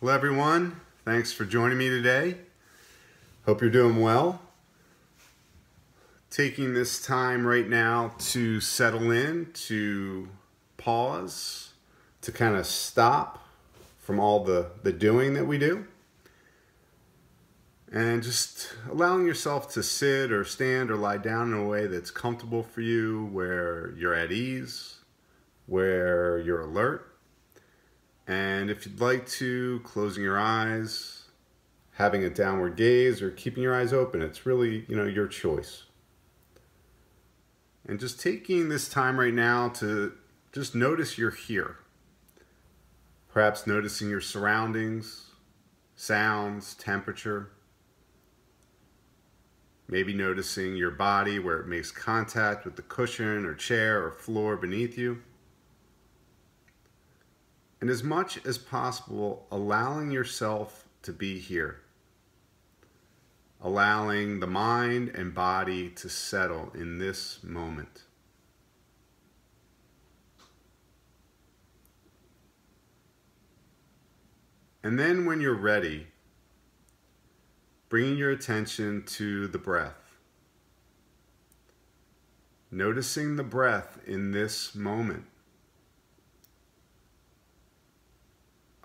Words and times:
Hello, 0.00 0.14
everyone. 0.14 0.80
Thanks 1.04 1.30
for 1.30 1.44
joining 1.44 1.76
me 1.76 1.90
today. 1.90 2.36
Hope 3.44 3.60
you're 3.60 3.68
doing 3.68 4.00
well. 4.00 4.40
Taking 6.30 6.72
this 6.72 7.04
time 7.04 7.46
right 7.46 7.68
now 7.68 8.14
to 8.30 8.62
settle 8.62 9.10
in, 9.10 9.50
to 9.52 10.30
pause, 10.78 11.74
to 12.22 12.32
kind 12.32 12.56
of 12.56 12.64
stop 12.64 13.46
from 13.98 14.18
all 14.18 14.42
the, 14.42 14.70
the 14.82 14.90
doing 14.90 15.34
that 15.34 15.44
we 15.44 15.58
do. 15.58 15.86
And 17.92 18.22
just 18.22 18.72
allowing 18.90 19.26
yourself 19.26 19.70
to 19.74 19.82
sit 19.82 20.32
or 20.32 20.44
stand 20.46 20.90
or 20.90 20.96
lie 20.96 21.18
down 21.18 21.52
in 21.52 21.58
a 21.58 21.66
way 21.66 21.86
that's 21.86 22.10
comfortable 22.10 22.62
for 22.62 22.80
you, 22.80 23.28
where 23.32 23.92
you're 23.98 24.14
at 24.14 24.32
ease, 24.32 24.94
where 25.66 26.38
you're 26.38 26.62
alert 26.62 27.09
and 28.30 28.70
if 28.70 28.86
you'd 28.86 29.00
like 29.00 29.26
to, 29.26 29.80
closing 29.82 30.22
your 30.22 30.38
eyes, 30.38 31.24
having 31.94 32.22
a 32.22 32.30
downward 32.30 32.76
gaze, 32.76 33.20
or 33.20 33.32
keeping 33.32 33.60
your 33.60 33.74
eyes 33.74 33.92
open, 33.92 34.22
it's 34.22 34.46
really, 34.46 34.84
you 34.86 34.94
know, 34.94 35.04
your 35.04 35.26
choice. 35.26 35.82
And 37.84 37.98
just 37.98 38.20
taking 38.20 38.68
this 38.68 38.88
time 38.88 39.18
right 39.18 39.34
now 39.34 39.70
to 39.70 40.12
just 40.52 40.76
notice 40.76 41.18
you're 41.18 41.32
here. 41.32 41.78
Perhaps 43.28 43.66
noticing 43.66 44.08
your 44.08 44.20
surroundings, 44.20 45.32
sounds, 45.96 46.74
temperature. 46.74 47.50
Maybe 49.88 50.14
noticing 50.14 50.76
your 50.76 50.92
body 50.92 51.40
where 51.40 51.58
it 51.58 51.66
makes 51.66 51.90
contact 51.90 52.64
with 52.64 52.76
the 52.76 52.82
cushion 52.82 53.44
or 53.44 53.54
chair 53.54 54.06
or 54.06 54.12
floor 54.12 54.56
beneath 54.56 54.96
you 54.96 55.20
and 57.80 57.88
as 57.88 58.02
much 58.02 58.44
as 58.44 58.58
possible, 58.58 59.46
allowing 59.50 60.10
yourself 60.10 60.86
to 61.02 61.12
be 61.12 61.38
here. 61.38 61.80
Allowing 63.62 64.40
the 64.40 64.46
mind 64.46 65.08
and 65.10 65.34
body 65.34 65.90
to 65.90 66.08
settle 66.08 66.70
in 66.74 66.98
this 66.98 67.42
moment. 67.42 68.04
And 74.82 74.98
then 74.98 75.26
when 75.26 75.40
you're 75.40 75.54
ready, 75.54 76.06
bringing 77.88 78.16
your 78.16 78.30
attention 78.30 79.04
to 79.04 79.46
the 79.46 79.58
breath. 79.58 80.16
Noticing 82.70 83.36
the 83.36 83.42
breath 83.42 83.98
in 84.06 84.30
this 84.30 84.74
moment. 84.74 85.29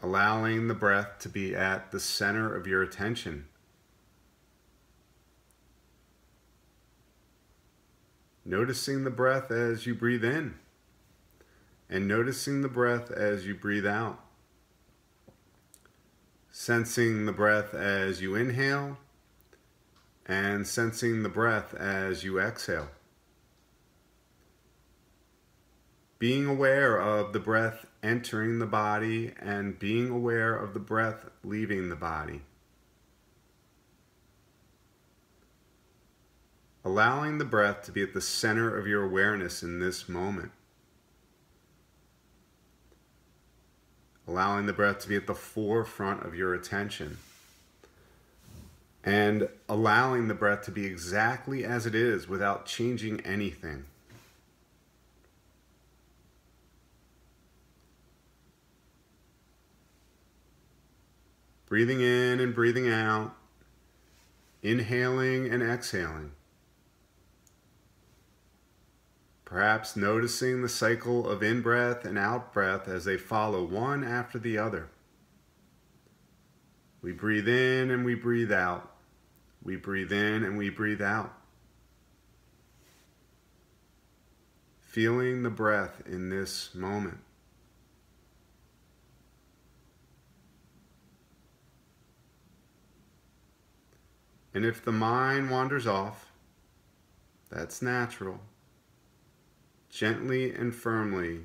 Allowing 0.06 0.68
the 0.68 0.76
breath 0.76 1.18
to 1.18 1.28
be 1.28 1.56
at 1.56 1.92
the 1.92 2.00
center 2.00 2.56
of 2.56 2.68
your 2.68 2.84
attention. 2.84 3.48
Noticing 8.46 9.04
the 9.04 9.10
breath 9.10 9.50
as 9.50 9.88
you 9.88 9.96
breathe 9.96 10.24
in 10.24 10.60
and 11.90 12.08
noticing 12.08 12.62
the 12.62 12.70
breath 12.70 13.10
as 13.10 13.48
you 13.48 13.56
breathe 13.56 13.88
out. 13.88 14.20
Sensing 16.52 17.26
the 17.26 17.32
breath 17.32 17.74
as 17.74 18.22
you 18.22 18.36
inhale 18.36 19.00
and 20.28 20.68
sensing 20.68 21.24
the 21.24 21.30
breath 21.30 21.74
as 21.74 22.24
you 22.24 22.40
exhale. 22.40 22.90
Being 26.18 26.46
aware 26.46 27.00
of 27.00 27.34
the 27.34 27.40
breath 27.40 27.86
entering 28.02 28.60
the 28.60 28.66
body 28.66 29.34
and 29.40 29.78
being 29.78 30.10
aware 30.10 30.56
of 30.56 30.74
the 30.74 30.80
breath 30.80 31.26
leaving 31.44 31.90
the 31.90 31.96
body. 31.96 32.42
Allowing 36.86 37.40
the 37.40 37.46
breath 37.46 37.82
to 37.84 37.92
be 37.92 38.04
at 38.04 38.14
the 38.14 38.22
center 38.22 38.78
of 38.78 38.88
your 38.88 39.04
awareness 39.04 39.64
in 39.64 39.80
this 39.80 40.08
moment. 40.08 40.52
Allowing 44.28 44.68
the 44.68 44.74
breath 44.74 45.00
to 45.00 45.10
be 45.10 45.16
at 45.16 45.28
the 45.28 45.36
forefront 45.36 46.26
of 46.26 46.36
your 46.36 46.54
attention. 46.54 47.18
And 49.04 49.50
allowing 49.68 50.28
the 50.28 50.34
breath 50.34 50.64
to 50.64 50.72
be 50.72 50.86
exactly 50.86 51.66
as 51.66 51.86
it 51.86 51.94
is 51.94 52.28
without 52.28 52.66
changing 52.66 53.20
anything. 53.22 53.86
Breathing 61.68 62.02
in 62.02 62.40
and 62.40 62.54
breathing 62.54 62.90
out, 62.90 63.36
inhaling 64.62 65.48
and 65.50 65.64
exhaling. 65.64 66.32
Perhaps 69.46 69.96
noticing 69.96 70.62
the 70.62 70.70
cycle 70.70 71.30
of 71.30 71.44
in 71.44 71.62
breath 71.62 72.04
and 72.04 72.18
out 72.18 72.52
breath 72.52 72.88
as 72.88 73.06
they 73.06 73.18
follow 73.18 73.64
one 73.64 74.04
after 74.04 74.40
the 74.40 74.58
other. 74.58 74.90
We 77.02 77.12
breathe 77.12 77.48
in 77.48 77.92
and 77.92 78.04
we 78.04 78.16
breathe 78.16 78.52
out. 78.52 78.92
We 79.64 79.76
breathe 79.76 80.12
in 80.12 80.44
and 80.44 80.58
we 80.58 80.70
breathe 80.70 81.02
out. 81.02 81.32
Feeling 84.80 85.44
the 85.44 85.52
breath 85.52 86.02
in 86.08 86.30
this 86.30 86.74
moment. 86.74 87.20
And 94.56 94.64
if 94.64 94.86
the 94.86 94.94
mind 94.94 95.52
wanders 95.52 95.86
off, 95.86 96.32
that's 97.52 97.82
natural. 97.82 98.40
Gently 99.90 100.54
and 100.54 100.74
firmly 100.74 101.42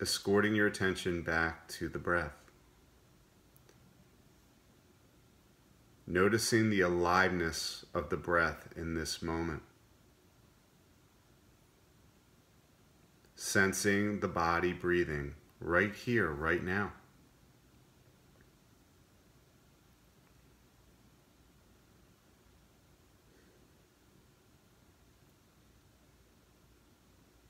escorting 0.00 0.56
your 0.56 0.66
attention 0.66 1.22
back 1.22 1.68
to 1.68 1.88
the 1.88 2.00
breath. 2.00 2.34
Noticing 6.04 6.68
the 6.68 6.80
aliveness 6.80 7.84
of 7.94 8.10
the 8.10 8.16
breath 8.16 8.70
in 8.74 8.94
this 8.94 9.22
moment. 9.22 9.62
Sensing 13.36 14.18
the 14.18 14.28
body 14.28 14.72
breathing 14.72 15.34
right 15.60 15.94
here, 15.94 16.32
right 16.32 16.64
now. 16.64 16.90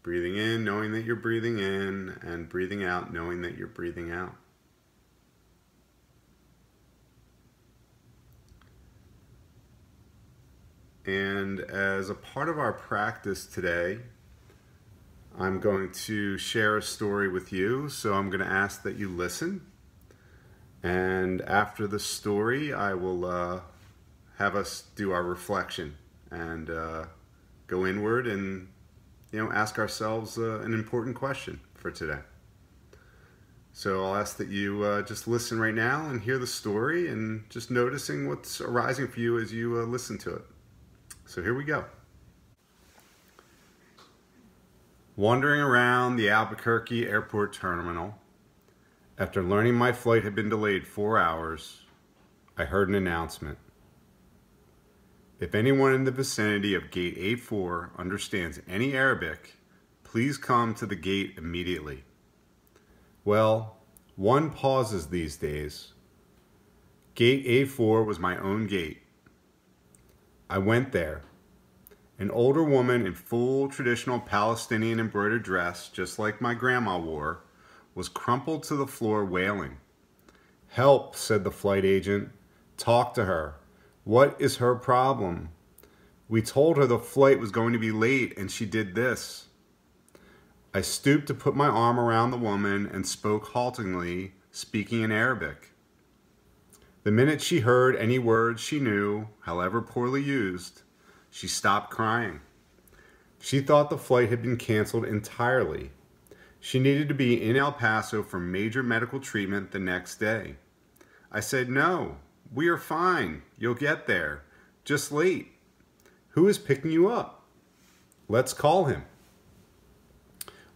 Breathing 0.06 0.36
in, 0.36 0.55
knowing 0.66 0.90
that 0.90 1.04
you're 1.04 1.14
breathing 1.14 1.58
in, 1.60 2.18
and 2.22 2.48
breathing 2.48 2.84
out, 2.84 3.12
knowing 3.12 3.40
that 3.40 3.56
you're 3.56 3.68
breathing 3.68 4.10
out. 4.10 4.34
And 11.06 11.60
as 11.60 12.10
a 12.10 12.16
part 12.16 12.48
of 12.48 12.58
our 12.58 12.72
practice 12.72 13.46
today, 13.46 14.00
I'm 15.38 15.60
going 15.60 15.92
to 15.92 16.36
share 16.36 16.76
a 16.76 16.82
story 16.82 17.28
with 17.28 17.52
you. 17.52 17.88
So 17.88 18.14
I'm 18.14 18.28
going 18.28 18.40
to 18.40 18.52
ask 18.52 18.82
that 18.82 18.96
you 18.96 19.08
listen. 19.08 19.60
And 20.82 21.42
after 21.42 21.86
the 21.86 22.00
story, 22.00 22.74
I 22.74 22.94
will 22.94 23.24
uh, 23.24 23.60
have 24.38 24.56
us 24.56 24.82
do 24.96 25.12
our 25.12 25.22
reflection 25.22 25.96
and 26.32 26.68
uh, 26.68 27.04
go 27.68 27.86
inward 27.86 28.26
and 28.26 28.66
you 29.32 29.44
know, 29.44 29.52
ask 29.52 29.78
ourselves 29.78 30.38
uh, 30.38 30.60
an 30.60 30.72
important 30.72 31.16
question 31.16 31.60
for 31.74 31.90
today. 31.90 32.20
So 33.72 34.04
I'll 34.04 34.16
ask 34.16 34.38
that 34.38 34.48
you 34.48 34.82
uh, 34.84 35.02
just 35.02 35.28
listen 35.28 35.60
right 35.60 35.74
now 35.74 36.08
and 36.08 36.22
hear 36.22 36.38
the 36.38 36.46
story 36.46 37.08
and 37.08 37.48
just 37.50 37.70
noticing 37.70 38.26
what's 38.26 38.60
arising 38.60 39.08
for 39.08 39.20
you 39.20 39.38
as 39.38 39.52
you 39.52 39.78
uh, 39.78 39.82
listen 39.84 40.16
to 40.18 40.34
it. 40.36 40.42
So 41.26 41.42
here 41.42 41.54
we 41.54 41.64
go. 41.64 41.84
Wandering 45.14 45.60
around 45.60 46.16
the 46.16 46.30
Albuquerque 46.30 47.06
airport 47.06 47.52
terminal, 47.52 48.14
after 49.18 49.42
learning 49.42 49.74
my 49.74 49.92
flight 49.92 50.24
had 50.24 50.34
been 50.34 50.48
delayed 50.48 50.86
four 50.86 51.18
hours, 51.18 51.82
I 52.56 52.64
heard 52.64 52.88
an 52.88 52.94
announcement. 52.94 53.58
If 55.38 55.54
anyone 55.54 55.92
in 55.92 56.04
the 56.04 56.10
vicinity 56.10 56.72
of 56.74 56.90
gate 56.90 57.18
A4 57.18 57.90
understands 57.98 58.58
any 58.66 58.94
Arabic, 58.94 59.56
please 60.02 60.38
come 60.38 60.72
to 60.74 60.86
the 60.86 60.96
gate 60.96 61.34
immediately. 61.36 62.04
Well, 63.22 63.76
one 64.14 64.48
pauses 64.50 65.08
these 65.08 65.36
days. 65.36 65.92
Gate 67.14 67.46
A4 67.46 68.06
was 68.06 68.18
my 68.18 68.38
own 68.38 68.66
gate. 68.66 69.02
I 70.48 70.56
went 70.56 70.92
there. 70.92 71.20
An 72.18 72.30
older 72.30 72.64
woman 72.64 73.06
in 73.06 73.14
full 73.14 73.68
traditional 73.68 74.20
Palestinian 74.20 74.98
embroidered 74.98 75.42
dress, 75.42 75.90
just 75.90 76.18
like 76.18 76.40
my 76.40 76.54
grandma 76.54 76.96
wore, 76.96 77.40
was 77.94 78.08
crumpled 78.08 78.62
to 78.62 78.76
the 78.76 78.86
floor 78.86 79.22
wailing. 79.22 79.76
Help, 80.68 81.14
said 81.14 81.44
the 81.44 81.50
flight 81.50 81.84
agent. 81.84 82.30
Talk 82.78 83.12
to 83.14 83.26
her. 83.26 83.56
What 84.06 84.36
is 84.38 84.58
her 84.58 84.76
problem? 84.76 85.48
We 86.28 86.40
told 86.40 86.76
her 86.76 86.86
the 86.86 86.96
flight 86.96 87.40
was 87.40 87.50
going 87.50 87.72
to 87.72 87.78
be 87.80 87.90
late 87.90 88.38
and 88.38 88.48
she 88.48 88.64
did 88.64 88.94
this. 88.94 89.46
I 90.72 90.82
stooped 90.82 91.26
to 91.26 91.34
put 91.34 91.56
my 91.56 91.66
arm 91.66 91.98
around 91.98 92.30
the 92.30 92.36
woman 92.36 92.86
and 92.86 93.04
spoke 93.04 93.48
haltingly, 93.48 94.34
speaking 94.52 95.02
in 95.02 95.10
Arabic. 95.10 95.72
The 97.02 97.10
minute 97.10 97.42
she 97.42 97.58
heard 97.58 97.96
any 97.96 98.16
words 98.16 98.60
she 98.60 98.78
knew, 98.78 99.26
however 99.40 99.82
poorly 99.82 100.22
used, 100.22 100.82
she 101.28 101.48
stopped 101.48 101.90
crying. 101.90 102.38
She 103.40 103.58
thought 103.58 103.90
the 103.90 103.98
flight 103.98 104.28
had 104.28 104.40
been 104.40 104.56
canceled 104.56 105.04
entirely. 105.04 105.90
She 106.60 106.78
needed 106.78 107.08
to 107.08 107.14
be 107.14 107.42
in 107.42 107.56
El 107.56 107.72
Paso 107.72 108.22
for 108.22 108.38
major 108.38 108.84
medical 108.84 109.18
treatment 109.18 109.72
the 109.72 109.80
next 109.80 110.20
day. 110.20 110.58
I 111.32 111.40
said, 111.40 111.68
No, 111.68 112.18
we 112.52 112.68
are 112.68 112.78
fine. 112.78 113.42
You'll 113.58 113.74
get 113.74 114.06
there. 114.06 114.42
Just 114.84 115.12
late. 115.12 115.52
Who 116.30 116.48
is 116.48 116.58
picking 116.58 116.90
you 116.90 117.08
up? 117.08 117.42
Let's 118.28 118.52
call 118.52 118.84
him. 118.84 119.04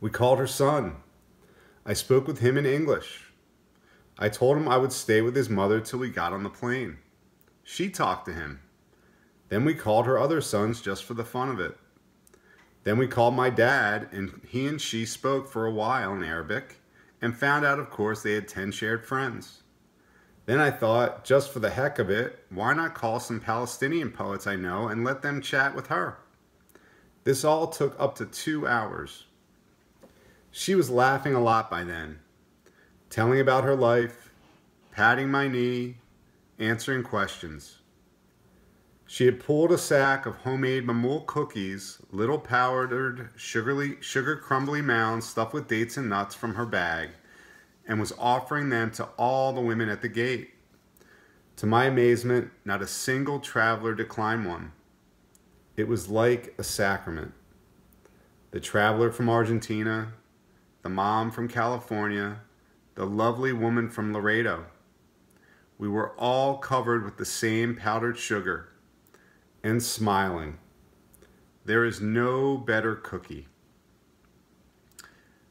We 0.00 0.10
called 0.10 0.38
her 0.38 0.46
son. 0.46 0.96
I 1.84 1.92
spoke 1.92 2.26
with 2.26 2.38
him 2.38 2.56
in 2.56 2.66
English. 2.66 3.32
I 4.18 4.28
told 4.28 4.56
him 4.56 4.68
I 4.68 4.76
would 4.76 4.92
stay 4.92 5.20
with 5.20 5.34
his 5.34 5.48
mother 5.48 5.80
till 5.80 5.98
we 5.98 6.10
got 6.10 6.32
on 6.32 6.42
the 6.42 6.50
plane. 6.50 6.98
She 7.62 7.88
talked 7.88 8.26
to 8.26 8.34
him. 8.34 8.60
Then 9.48 9.64
we 9.64 9.74
called 9.74 10.06
her 10.06 10.18
other 10.18 10.40
sons 10.40 10.80
just 10.80 11.04
for 11.04 11.14
the 11.14 11.24
fun 11.24 11.48
of 11.48 11.60
it. 11.60 11.76
Then 12.84 12.96
we 12.98 13.06
called 13.06 13.34
my 13.34 13.50
dad, 13.50 14.08
and 14.12 14.40
he 14.48 14.66
and 14.66 14.80
she 14.80 15.04
spoke 15.04 15.48
for 15.48 15.66
a 15.66 15.72
while 15.72 16.14
in 16.14 16.22
Arabic 16.22 16.80
and 17.20 17.36
found 17.36 17.64
out, 17.64 17.78
of 17.78 17.90
course, 17.90 18.22
they 18.22 18.32
had 18.32 18.48
10 18.48 18.72
shared 18.72 19.04
friends. 19.04 19.62
Then 20.50 20.58
I 20.58 20.72
thought, 20.72 21.24
just 21.24 21.52
for 21.52 21.60
the 21.60 21.70
heck 21.70 22.00
of 22.00 22.10
it, 22.10 22.44
why 22.50 22.74
not 22.74 22.92
call 22.92 23.20
some 23.20 23.38
Palestinian 23.38 24.10
poets 24.10 24.48
I 24.48 24.56
know 24.56 24.88
and 24.88 25.04
let 25.04 25.22
them 25.22 25.40
chat 25.40 25.76
with 25.76 25.86
her? 25.86 26.18
This 27.22 27.44
all 27.44 27.68
took 27.68 27.94
up 28.00 28.16
to 28.16 28.26
two 28.26 28.66
hours. 28.66 29.26
She 30.50 30.74
was 30.74 30.90
laughing 30.90 31.36
a 31.36 31.40
lot 31.40 31.70
by 31.70 31.84
then, 31.84 32.18
telling 33.10 33.38
about 33.38 33.62
her 33.62 33.76
life, 33.76 34.32
patting 34.90 35.30
my 35.30 35.46
knee, 35.46 35.98
answering 36.58 37.04
questions. 37.04 37.78
She 39.06 39.26
had 39.26 39.38
pulled 39.38 39.70
a 39.70 39.78
sack 39.78 40.26
of 40.26 40.38
homemade 40.38 40.84
mamul 40.84 41.26
cookies, 41.26 41.98
little 42.10 42.40
powdered, 42.40 43.28
sugarly, 43.36 43.98
sugar 44.00 44.34
crumbly 44.34 44.82
mounds 44.82 45.28
stuffed 45.28 45.52
with 45.52 45.68
dates 45.68 45.96
and 45.96 46.08
nuts 46.08 46.34
from 46.34 46.56
her 46.56 46.66
bag, 46.66 47.10
and 47.90 47.98
was 47.98 48.12
offering 48.20 48.68
them 48.68 48.92
to 48.92 49.04
all 49.18 49.52
the 49.52 49.60
women 49.60 49.88
at 49.88 50.00
the 50.00 50.08
gate. 50.08 50.54
To 51.56 51.66
my 51.66 51.86
amazement, 51.86 52.52
not 52.64 52.80
a 52.80 52.86
single 52.86 53.40
traveler 53.40 53.94
declined 53.96 54.46
one. 54.46 54.70
It 55.76 55.88
was 55.88 56.08
like 56.08 56.54
a 56.56 56.62
sacrament. 56.62 57.34
The 58.52 58.60
traveler 58.60 59.10
from 59.10 59.28
Argentina, 59.28 60.12
the 60.82 60.88
mom 60.88 61.32
from 61.32 61.48
California, 61.48 62.42
the 62.94 63.06
lovely 63.06 63.52
woman 63.52 63.88
from 63.90 64.12
Laredo. 64.12 64.66
We 65.76 65.88
were 65.88 66.12
all 66.12 66.58
covered 66.58 67.04
with 67.04 67.16
the 67.16 67.24
same 67.24 67.74
powdered 67.74 68.18
sugar 68.18 68.68
and 69.64 69.82
smiling. 69.82 70.58
There 71.64 71.84
is 71.84 72.00
no 72.00 72.56
better 72.56 72.94
cookie. 72.94 73.48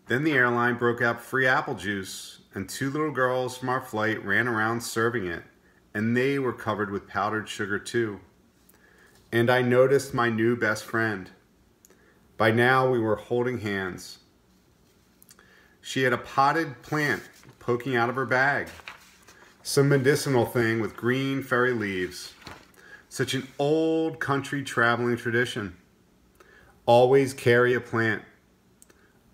Then 0.10 0.24
the 0.24 0.34
airline 0.34 0.74
broke 0.74 1.04
out 1.04 1.22
free 1.22 1.46
apple 1.46 1.76
juice, 1.76 2.40
and 2.56 2.68
two 2.68 2.90
little 2.90 3.12
girls 3.12 3.56
from 3.56 3.70
our 3.70 3.80
flight 3.80 4.26
ran 4.26 4.48
around 4.48 4.82
serving 4.82 5.28
it, 5.28 5.44
and 5.94 6.18
they 6.18 6.40
were 6.40 6.52
covered 6.52 6.90
with 6.90 7.08
powdered 7.08 7.48
sugar 7.48 7.78
too. 7.78 8.20
And 9.32 9.52
I 9.52 9.62
noticed 9.62 10.16
my 10.16 10.30
new 10.30 10.56
best 10.56 10.84
friend. 10.84 11.30
By 12.38 12.50
now 12.50 12.90
we 12.90 12.98
were 12.98 13.18
holding 13.18 13.60
hands. 13.60 14.18
She 15.80 16.02
had 16.02 16.14
a 16.14 16.18
potted 16.18 16.82
plant 16.82 17.22
poking 17.60 17.96
out 17.96 18.10
of 18.10 18.16
her 18.16 18.26
bag, 18.26 18.68
some 19.62 19.90
medicinal 19.90 20.48
thing 20.48 20.80
with 20.80 20.98
green 20.98 21.44
fairy 21.44 21.74
leaves. 21.74 22.34
Such 23.10 23.36
an 23.36 23.48
old 23.60 24.20
country 24.20 24.64
traveling 24.64 25.18
tradition. 25.18 25.78
Always 26.88 27.36
carry 27.36 27.76
a 27.76 27.80
plant. 27.80 28.24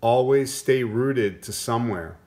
Always 0.00 0.52
stay 0.52 0.84
rooted 0.84 1.42
to 1.44 1.52
somewhere. 1.52 2.18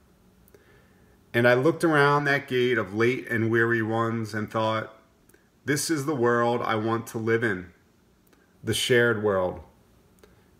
And 1.33 1.47
I 1.47 1.53
looked 1.53 1.83
around 1.83 2.25
that 2.25 2.47
gate 2.47 2.77
of 2.77 2.93
late 2.93 3.27
and 3.29 3.51
weary 3.51 3.81
ones 3.81 4.33
and 4.33 4.49
thought, 4.49 4.95
this 5.65 5.89
is 5.89 6.05
the 6.05 6.15
world 6.15 6.61
I 6.63 6.75
want 6.75 7.05
to 7.07 7.17
live 7.19 7.43
in. 7.43 7.71
The 8.63 8.73
shared 8.73 9.21
world. 9.21 9.61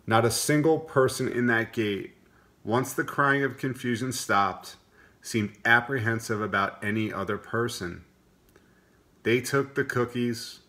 Not 0.06 0.24
a 0.24 0.30
single 0.30 0.78
person 0.78 1.26
in 1.26 1.46
that 1.48 1.72
gate, 1.72 2.14
once 2.62 2.92
the 2.92 3.04
crying 3.04 3.42
of 3.42 3.58
confusion 3.58 4.12
stopped, 4.12 4.76
seemed 5.20 5.56
apprehensive 5.64 6.40
about 6.40 6.82
any 6.84 7.12
other 7.12 7.38
person. 7.38 8.04
They 9.22 9.40
took 9.40 9.74
the 9.74 9.84
cookies, 9.84 10.60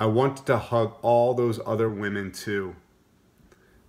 I 0.00 0.06
wanted 0.06 0.46
to 0.46 0.58
hug 0.58 0.96
all 1.02 1.34
those 1.34 1.58
other 1.66 1.88
women 1.88 2.30
too. 2.30 2.76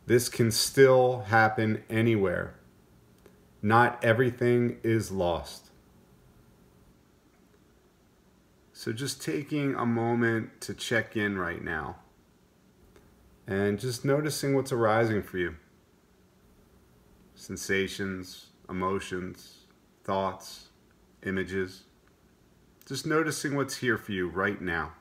This 0.09 0.27
can 0.27 0.49
still 0.49 1.19
happen 1.27 1.83
anywhere. 1.87 2.55
Not 3.61 4.03
everything 4.03 4.79
is 4.81 5.11
lost. 5.11 5.69
So 8.73 8.91
just 8.91 9.21
taking 9.21 9.75
a 9.75 9.85
moment 9.85 10.61
to 10.61 10.73
check 10.73 11.15
in 11.15 11.37
right 11.37 11.63
now 11.63 11.97
and 13.45 13.79
just 13.79 14.03
noticing 14.03 14.55
what's 14.55 14.71
arising 14.71 15.21
for 15.21 15.37
you. 15.37 15.57
Sensations, 17.35 18.47
emotions, 18.67 19.67
thoughts, 20.03 20.69
images. 21.23 21.83
Just 22.87 23.05
noticing 23.05 23.55
what's 23.55 23.75
here 23.75 23.99
for 23.99 24.13
you 24.13 24.27
right 24.27 24.59
now. 24.59 24.93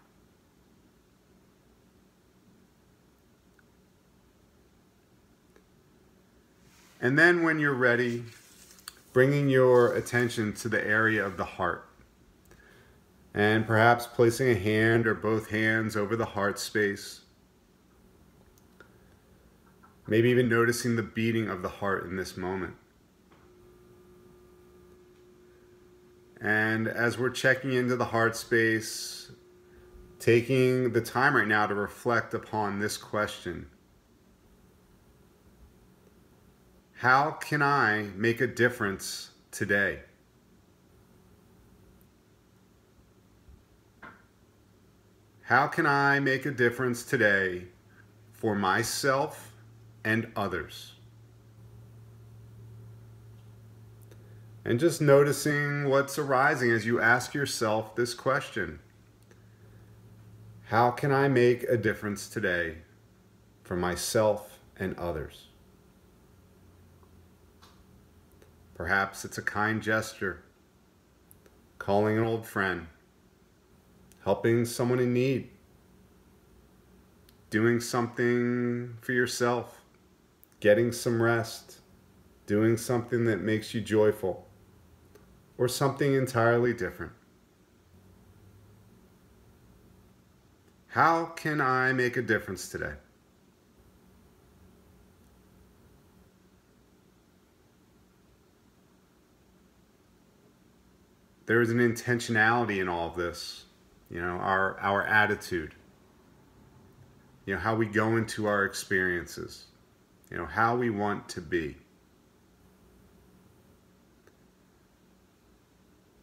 And 7.00 7.18
then 7.18 7.42
when 7.42 7.58
you're 7.60 7.74
ready, 7.74 8.24
bringing 9.12 9.48
your 9.48 9.94
attention 9.94 10.52
to 10.54 10.68
the 10.68 10.84
area 10.84 11.24
of 11.24 11.36
the 11.36 11.44
heart. 11.44 11.88
And 13.34 13.66
perhaps 13.66 14.06
placing 14.06 14.50
a 14.50 14.54
hand 14.54 15.06
or 15.06 15.14
both 15.14 15.50
hands 15.50 15.96
over 15.96 16.16
the 16.16 16.24
heart 16.24 16.58
space. 16.58 17.20
Maybe 20.08 20.30
even 20.30 20.48
noticing 20.48 20.96
the 20.96 21.02
beating 21.02 21.48
of 21.48 21.62
the 21.62 21.68
heart 21.68 22.04
in 22.04 22.16
this 22.16 22.36
moment. 22.36 22.74
And 26.40 26.88
as 26.88 27.18
we're 27.18 27.30
checking 27.30 27.72
into 27.72 27.96
the 27.96 28.06
heart 28.06 28.36
space, 28.36 29.30
taking 30.18 30.92
the 30.92 31.00
time 31.00 31.36
right 31.36 31.46
now 31.46 31.66
to 31.66 31.74
reflect 31.74 32.34
upon 32.34 32.80
this 32.80 32.96
question 32.96 33.66
How 36.98 37.30
can 37.30 37.62
I 37.62 38.08
make 38.16 38.40
a 38.40 38.46
difference 38.48 39.30
today? 39.52 40.00
How 45.42 45.68
can 45.68 45.86
I 45.86 46.18
make 46.18 46.44
a 46.44 46.50
difference 46.50 47.04
today 47.04 47.66
for 48.32 48.56
myself 48.56 49.54
and 50.02 50.32
others? 50.34 50.94
And 54.64 54.80
just 54.80 55.00
noticing 55.00 55.88
what's 55.88 56.18
arising 56.18 56.72
as 56.72 56.84
you 56.84 57.00
ask 57.00 57.32
yourself 57.32 57.94
this 57.94 58.12
question 58.12 58.80
How 60.64 60.90
can 60.90 61.12
I 61.12 61.28
make 61.28 61.62
a 61.62 61.76
difference 61.76 62.28
today 62.28 62.78
for 63.62 63.76
myself 63.76 64.58
and 64.76 64.98
others? 64.98 65.47
Perhaps 68.78 69.24
it's 69.24 69.36
a 69.36 69.42
kind 69.42 69.82
gesture, 69.82 70.44
calling 71.78 72.16
an 72.16 72.22
old 72.22 72.46
friend, 72.46 72.86
helping 74.22 74.64
someone 74.64 75.00
in 75.00 75.12
need, 75.12 75.50
doing 77.50 77.80
something 77.80 78.96
for 79.00 79.10
yourself, 79.10 79.80
getting 80.60 80.92
some 80.92 81.20
rest, 81.20 81.78
doing 82.46 82.76
something 82.76 83.24
that 83.24 83.40
makes 83.40 83.74
you 83.74 83.80
joyful, 83.80 84.46
or 85.58 85.66
something 85.66 86.14
entirely 86.14 86.72
different. 86.72 87.12
How 90.86 91.24
can 91.24 91.60
I 91.60 91.92
make 91.92 92.16
a 92.16 92.22
difference 92.22 92.68
today? 92.68 92.94
There 101.48 101.62
is 101.62 101.70
an 101.70 101.78
intentionality 101.78 102.78
in 102.78 102.90
all 102.90 103.08
of 103.08 103.16
this. 103.16 103.64
You 104.10 104.20
know, 104.20 104.36
our 104.36 104.78
our 104.80 105.02
attitude. 105.04 105.74
You 107.46 107.54
know, 107.54 107.60
how 107.60 107.74
we 107.74 107.86
go 107.86 108.18
into 108.18 108.46
our 108.46 108.64
experiences. 108.64 109.64
You 110.30 110.36
know, 110.36 110.44
how 110.44 110.76
we 110.76 110.90
want 110.90 111.26
to 111.30 111.40
be. 111.40 111.76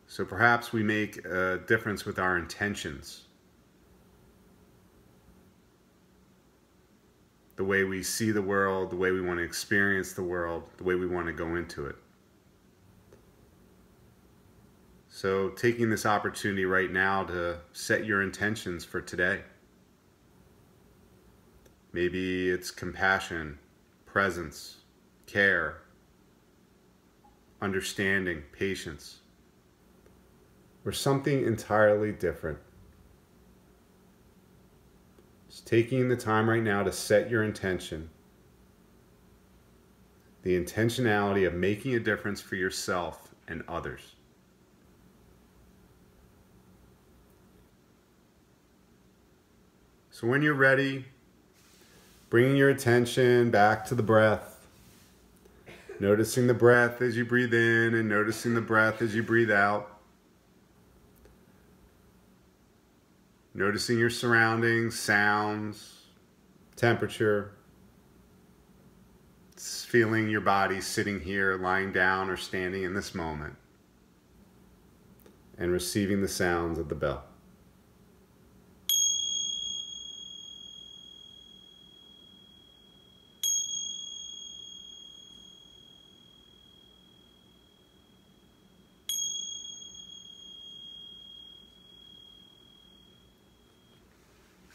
So 0.06 0.24
perhaps 0.24 0.72
we 0.72 0.84
make 0.84 1.26
a 1.26 1.60
difference 1.68 2.06
with 2.06 2.20
our 2.20 2.38
intentions. 2.38 3.24
The 7.56 7.64
way 7.64 7.84
we 7.84 8.04
see 8.04 8.30
the 8.30 8.44
world, 8.44 8.92
the 8.92 8.96
way 8.96 9.10
we 9.10 9.22
want 9.22 9.40
to 9.40 9.44
experience 9.44 10.14
the 10.14 10.24
world, 10.24 10.64
the 10.78 10.84
way 10.84 10.94
we 10.94 11.08
want 11.08 11.26
to 11.26 11.34
go 11.34 11.56
into 11.56 11.88
it. 11.88 11.96
So, 15.26 15.50
taking 15.50 15.90
this 15.90 16.06
opportunity 16.06 16.66
right 16.66 16.92
now 16.92 17.24
to 17.24 17.58
set 17.74 18.06
your 18.06 18.22
intentions 18.22 18.86
for 18.86 19.02
today. 19.02 19.42
Maybe 21.92 22.52
it's 22.52 22.70
compassion, 22.70 23.58
presence, 24.06 24.82
care, 25.26 25.82
understanding, 27.60 28.44
patience, 28.52 29.22
or 30.86 30.92
something 30.92 31.44
entirely 31.44 32.12
different. 32.12 32.60
Just 35.50 35.66
taking 35.66 36.08
the 36.08 36.16
time 36.16 36.48
right 36.48 36.62
now 36.62 36.84
to 36.84 36.92
set 36.92 37.32
your 37.32 37.44
intention. 37.44 38.12
The 40.44 40.56
intentionality 40.64 41.48
of 41.48 41.56
making 41.56 41.96
a 41.96 42.00
difference 42.00 42.42
for 42.42 42.58
yourself 42.58 43.34
and 43.48 43.64
others. 43.68 44.15
So 50.16 50.28
when 50.28 50.42
you're 50.42 50.54
ready, 50.54 51.04
bringing 52.30 52.56
your 52.56 52.70
attention 52.70 53.52
back 53.52 53.84
to 53.88 53.96
the 53.96 54.02
breath, 54.02 54.66
noticing 56.00 56.48
the 56.48 56.54
breath 56.54 57.02
as 57.02 57.18
you 57.18 57.26
breathe 57.26 57.54
in 57.54 57.94
and 57.94 58.08
noticing 58.08 58.54
the 58.54 58.62
breath 58.62 59.02
as 59.02 59.14
you 59.14 59.24
breathe 59.24 59.52
out. 59.52 60.00
Noticing 63.54 64.00
your 64.00 64.10
surroundings, 64.10 64.98
sounds, 64.98 66.04
temperature. 66.78 67.52
feeling 69.58 70.30
your 70.30 70.40
body 70.40 70.80
sitting 70.80 71.20
here, 71.20 71.58
lying 71.58 71.92
down, 71.92 72.30
or 72.30 72.38
standing 72.38 72.84
in 72.84 72.94
this 72.94 73.14
moment. 73.14 73.58
And 75.58 75.74
receiving 75.74 76.22
the 76.22 76.30
sounds 76.30 76.80
of 76.80 76.88
the 76.88 76.96
bell. 76.96 77.26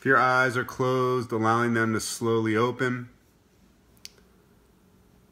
If 0.01 0.07
your 0.07 0.17
eyes 0.17 0.57
are 0.57 0.65
closed, 0.65 1.31
allowing 1.31 1.75
them 1.75 1.93
to 1.93 2.01
slowly 2.01 2.57
open. 2.57 3.11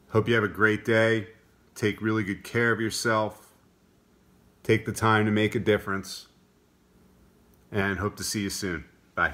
Hope 0.09 0.27
you 0.27 0.35
have 0.35 0.43
a 0.43 0.47
great 0.47 0.85
day. 0.85 1.29
Take 1.73 2.03
really 2.03 2.23
good 2.23 2.43
care 2.43 2.71
of 2.71 2.79
yourself. 2.79 3.51
Take 4.61 4.85
the 4.85 4.91
time 4.91 5.25
to 5.25 5.31
make 5.31 5.55
a 5.55 5.59
difference. 5.59 6.27
And 7.71 7.97
hope 7.97 8.15
to 8.17 8.23
see 8.23 8.41
you 8.41 8.51
soon. 8.51 8.85
Bye. 9.15 9.33